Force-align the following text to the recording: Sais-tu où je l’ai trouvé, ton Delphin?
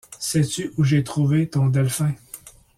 Sais-tu 0.17 0.73
où 0.79 0.83
je 0.83 0.95
l’ai 0.95 1.03
trouvé, 1.03 1.47
ton 1.47 1.67
Delphin? 1.67 2.15